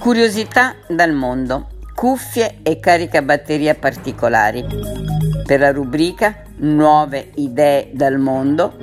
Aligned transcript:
Curiosità 0.00 0.76
dal 0.88 1.12
mondo, 1.12 1.68
cuffie 1.94 2.60
e 2.62 2.80
caricabatteria 2.80 3.74
particolari. 3.74 4.64
Per 5.44 5.60
la 5.60 5.72
rubrica 5.72 6.42
Nuove 6.56 7.32
idee 7.34 7.90
dal 7.92 8.18
mondo 8.18 8.78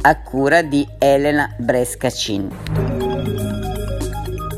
a 0.00 0.20
cura 0.20 0.62
di 0.62 0.86
Elena 0.98 1.52
Brescacin. 1.58 2.48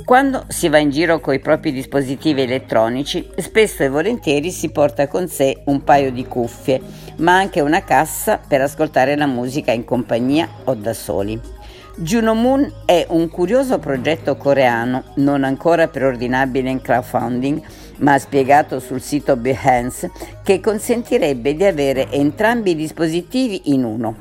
Quando 0.04 0.44
si 0.48 0.68
va 0.68 0.76
in 0.76 0.90
giro 0.90 1.18
con 1.18 1.32
i 1.32 1.40
propri 1.40 1.72
dispositivi 1.72 2.42
elettronici, 2.42 3.30
spesso 3.38 3.82
e 3.82 3.88
volentieri 3.88 4.50
si 4.50 4.68
porta 4.70 5.08
con 5.08 5.28
sé 5.28 5.62
un 5.64 5.82
paio 5.82 6.12
di 6.12 6.26
cuffie, 6.26 6.78
ma 7.16 7.38
anche 7.38 7.62
una 7.62 7.82
cassa 7.82 8.38
per 8.38 8.60
ascoltare 8.60 9.16
la 9.16 9.26
musica 9.26 9.72
in 9.72 9.84
compagnia 9.84 10.46
o 10.64 10.74
da 10.74 10.92
soli. 10.92 11.55
Juno 11.98 12.34
Moon 12.34 12.70
è 12.84 13.06
un 13.08 13.30
curioso 13.30 13.78
progetto 13.78 14.36
coreano, 14.36 15.02
non 15.14 15.44
ancora 15.44 15.88
preordinabile 15.88 16.68
in 16.68 16.82
crowdfunding, 16.82 17.62
ma 18.00 18.18
spiegato 18.18 18.80
sul 18.80 19.00
sito 19.00 19.34
Behance, 19.36 20.10
che 20.42 20.60
consentirebbe 20.60 21.54
di 21.54 21.64
avere 21.64 22.10
entrambi 22.10 22.72
i 22.72 22.76
dispositivi 22.76 23.72
in 23.72 23.84
uno. 23.84 24.14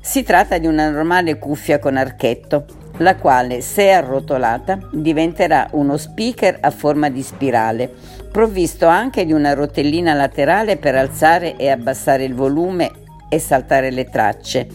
Si 0.00 0.22
tratta 0.22 0.58
di 0.58 0.68
una 0.68 0.88
normale 0.88 1.40
cuffia 1.40 1.80
con 1.80 1.96
archetto, 1.96 2.66
la 2.98 3.16
quale, 3.16 3.62
se 3.62 3.90
arrotolata, 3.90 4.78
diventerà 4.92 5.66
uno 5.72 5.96
speaker 5.96 6.58
a 6.60 6.70
forma 6.70 7.10
di 7.10 7.22
spirale, 7.22 7.92
provvisto 8.30 8.86
anche 8.86 9.26
di 9.26 9.32
una 9.32 9.54
rotellina 9.54 10.14
laterale 10.14 10.76
per 10.76 10.94
alzare 10.94 11.56
e 11.56 11.68
abbassare 11.68 12.22
il 12.22 12.34
volume 12.34 12.92
e 13.28 13.40
saltare 13.40 13.90
le 13.90 14.04
tracce, 14.04 14.68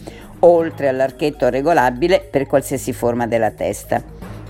oltre 0.44 0.88
all'archetto 0.88 1.48
regolabile 1.48 2.26
per 2.30 2.46
qualsiasi 2.46 2.92
forma 2.92 3.26
della 3.26 3.50
testa. 3.50 4.02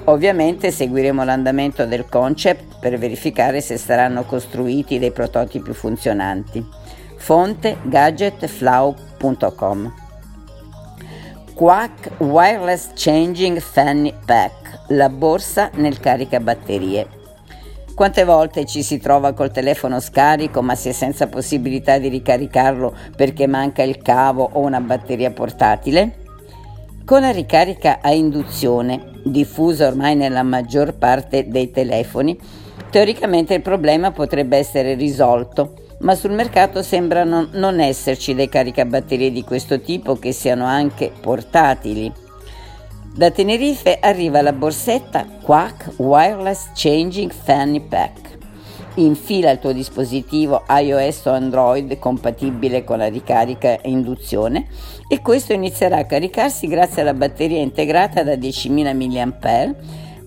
Ovviamente 0.04 0.70
seguiremo 0.72 1.22
l'andamento 1.22 1.86
del 1.86 2.08
concept 2.08 2.80
per 2.80 2.98
verificare 2.98 3.60
se 3.60 3.76
saranno 3.76 4.24
costruiti 4.24 4.98
dei 4.98 5.12
prototipi 5.12 5.72
funzionanti. 5.72 6.66
Fonte 7.16 7.76
gadgetflow.com 7.82 9.94
Quack 11.54 12.10
Wireless 12.18 12.90
Changing 12.94 13.60
Fanny 13.60 14.12
Pack, 14.24 14.86
la 14.88 15.08
borsa 15.08 15.70
nel 15.74 16.00
caricabatterie. 16.00 17.21
Quante 18.02 18.24
volte 18.24 18.66
ci 18.66 18.82
si 18.82 18.98
trova 18.98 19.32
col 19.32 19.52
telefono 19.52 20.00
scarico 20.00 20.60
ma 20.60 20.74
si 20.74 20.88
è 20.88 20.92
senza 20.92 21.28
possibilità 21.28 21.98
di 21.98 22.08
ricaricarlo 22.08 22.92
perché 23.14 23.46
manca 23.46 23.84
il 23.84 23.98
cavo 23.98 24.50
o 24.54 24.58
una 24.58 24.80
batteria 24.80 25.30
portatile? 25.30 26.16
Con 27.04 27.20
la 27.20 27.30
ricarica 27.30 28.00
a 28.02 28.10
induzione, 28.10 29.20
diffusa 29.22 29.86
ormai 29.86 30.16
nella 30.16 30.42
maggior 30.42 30.94
parte 30.94 31.46
dei 31.46 31.70
telefoni, 31.70 32.36
teoricamente 32.90 33.54
il 33.54 33.62
problema 33.62 34.10
potrebbe 34.10 34.56
essere 34.56 34.94
risolto, 34.94 35.74
ma 36.00 36.16
sul 36.16 36.32
mercato 36.32 36.82
sembrano 36.82 37.50
non 37.52 37.78
esserci 37.78 38.34
dei 38.34 38.48
caricabatterie 38.48 39.30
di 39.30 39.44
questo 39.44 39.80
tipo 39.80 40.16
che 40.16 40.32
siano 40.32 40.64
anche 40.64 41.12
portatili. 41.20 42.21
Da 43.14 43.30
Tenerife 43.30 43.98
arriva 44.00 44.40
la 44.40 44.54
borsetta 44.54 45.26
Quack 45.42 45.92
Wireless 45.98 46.70
Changing 46.72 47.30
Fanny 47.30 47.80
Pack. 47.80 48.38
Infila 48.94 49.50
il 49.50 49.58
tuo 49.58 49.72
dispositivo 49.72 50.64
iOS 50.66 51.26
o 51.26 51.32
Android 51.32 51.98
compatibile 51.98 52.84
con 52.84 52.98
la 52.98 53.08
ricarica 53.08 53.78
e 53.82 53.90
induzione 53.90 54.66
e 55.08 55.20
questo 55.20 55.52
inizierà 55.52 55.98
a 55.98 56.06
caricarsi 56.06 56.66
grazie 56.66 57.02
alla 57.02 57.12
batteria 57.12 57.60
integrata 57.60 58.22
da 58.22 58.32
10.000 58.32 58.96
mAh. 58.96 59.74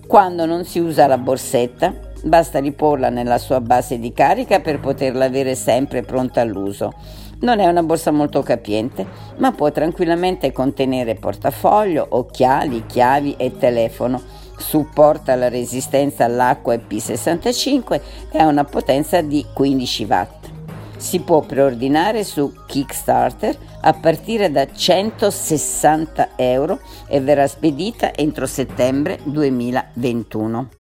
Quando 0.06 0.46
non 0.46 0.64
si 0.64 0.78
usa 0.78 1.08
la 1.08 1.18
borsetta, 1.18 1.92
basta 2.26 2.58
riporla 2.58 3.08
nella 3.08 3.38
sua 3.38 3.60
base 3.60 3.98
di 3.98 4.12
carica 4.12 4.60
per 4.60 4.80
poterla 4.80 5.24
avere 5.24 5.54
sempre 5.54 6.02
pronta 6.02 6.40
all'uso. 6.40 6.92
Non 7.38 7.58
è 7.58 7.66
una 7.66 7.82
borsa 7.82 8.10
molto 8.10 8.42
capiente, 8.42 9.06
ma 9.36 9.52
può 9.52 9.70
tranquillamente 9.70 10.52
contenere 10.52 11.14
portafoglio, 11.14 12.06
occhiali, 12.10 12.84
chiavi 12.86 13.34
e 13.36 13.56
telefono. 13.58 14.20
Supporta 14.56 15.34
la 15.34 15.48
resistenza 15.48 16.24
all'acqua 16.24 16.74
IP65 16.74 18.00
e 18.30 18.38
ha 18.38 18.46
una 18.46 18.64
potenza 18.64 19.20
di 19.20 19.44
15 19.52 20.04
watt. 20.04 20.50
Si 20.96 21.20
può 21.20 21.42
preordinare 21.42 22.24
su 22.24 22.50
Kickstarter 22.66 23.54
a 23.82 23.92
partire 23.92 24.50
da 24.50 24.66
160 24.72 26.30
euro 26.36 26.80
e 27.06 27.20
verrà 27.20 27.46
spedita 27.46 28.14
entro 28.14 28.46
settembre 28.46 29.18
2021. 29.24 30.68